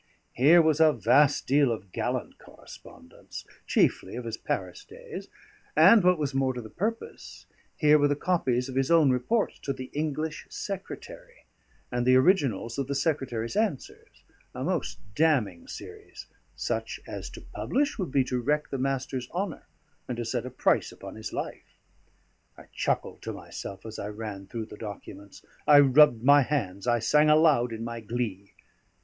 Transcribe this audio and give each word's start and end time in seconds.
Here 0.33 0.63
was 0.63 0.79
a 0.79 0.93
vast 0.93 1.45
deal 1.45 1.71
of 1.71 1.91
gallant 1.91 2.39
correspondence, 2.39 3.45
chiefly 3.67 4.15
of 4.15 4.25
his 4.25 4.35
Paris 4.35 4.83
days; 4.83 5.27
and, 5.75 6.03
what 6.03 6.17
was 6.17 6.33
more 6.33 6.53
to 6.53 6.61
the 6.61 6.71
purpose, 6.71 7.45
here 7.77 7.99
were 7.99 8.07
the 8.07 8.15
copies 8.15 8.67
of 8.67 8.73
his 8.73 8.89
own 8.89 9.11
reports 9.11 9.59
to 9.59 9.73
the 9.73 9.91
English 9.93 10.47
Secretary, 10.49 11.45
and 11.91 12.03
the 12.03 12.15
originals 12.15 12.79
of 12.79 12.87
the 12.87 12.95
Secretary's 12.95 13.55
answers: 13.55 14.23
a 14.55 14.63
most 14.63 14.97
damning 15.13 15.67
series: 15.67 16.25
such 16.55 16.99
as 17.05 17.29
to 17.29 17.39
publish 17.41 17.99
would 17.99 18.11
be 18.11 18.23
to 18.23 18.41
wreck 18.41 18.69
the 18.71 18.79
Master's 18.79 19.29
honour 19.29 19.67
and 20.07 20.17
to 20.17 20.25
set 20.25 20.47
a 20.47 20.49
price 20.49 20.91
upon 20.91 21.13
his 21.13 21.31
life. 21.31 21.77
I 22.57 22.65
chuckled 22.73 23.21
to 23.21 23.33
myself 23.33 23.85
as 23.85 23.99
I 23.99 24.07
ran 24.07 24.47
through 24.47 24.65
the 24.65 24.77
documents; 24.77 25.45
I 25.67 25.79
rubbed 25.79 26.23
my 26.23 26.41
hands, 26.41 26.87
I 26.87 26.97
sang 26.97 27.29
aloud 27.29 27.71
in 27.71 27.83
my 27.83 27.99
glee. 27.99 28.55